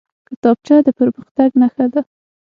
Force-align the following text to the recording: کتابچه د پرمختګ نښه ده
کتابچه 0.27 0.75
د 0.85 0.89
پرمختګ 0.99 1.49
نښه 1.61 1.85
ده 1.93 2.01